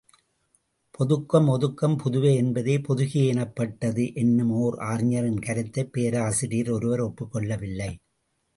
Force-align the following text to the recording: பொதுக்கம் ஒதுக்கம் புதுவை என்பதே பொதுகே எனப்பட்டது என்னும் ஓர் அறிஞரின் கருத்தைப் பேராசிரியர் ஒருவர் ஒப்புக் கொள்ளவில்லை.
பொதுக்கம் 0.91 1.47
ஒதுக்கம் 1.47 1.97
புதுவை 1.97 2.35
என்பதே 2.35 2.79
பொதுகே 2.79 3.25
எனப்பட்டது 3.25 4.13
என்னும் 4.13 4.51
ஓர் 4.51 4.77
அறிஞரின் 4.77 5.39
கருத்தைப் 5.39 5.93
பேராசிரியர் 5.93 6.69
ஒருவர் 6.69 6.99
ஒப்புக் 6.99 7.31
கொள்ளவில்லை. 7.31 7.97